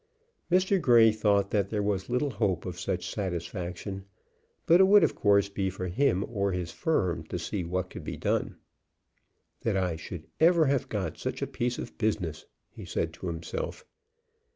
Mr. 0.51 0.81
Grey 0.81 1.11
thought 1.11 1.51
that 1.51 1.69
there 1.69 1.83
was 1.83 2.09
little 2.09 2.31
hope 2.31 2.65
of 2.65 2.79
such 2.79 3.07
satisfaction; 3.13 4.03
but 4.65 4.81
it 4.81 4.85
would 4.85 5.03
of 5.03 5.13
course 5.13 5.47
be 5.47 5.69
for 5.69 5.85
him 5.89 6.25
or 6.27 6.53
his 6.53 6.71
firm 6.71 7.23
to 7.25 7.37
see 7.37 7.63
what 7.63 7.91
could 7.91 8.03
be 8.03 8.17
done. 8.17 8.55
"That 9.61 9.77
I 9.77 9.97
should 9.97 10.25
ever 10.39 10.65
have 10.65 10.89
got 10.89 11.19
such 11.19 11.43
a 11.43 11.45
piece 11.45 11.77
of 11.77 11.99
business!" 11.99 12.47
he 12.71 12.83
said 12.83 13.13
to 13.13 13.27
himself. 13.27 13.85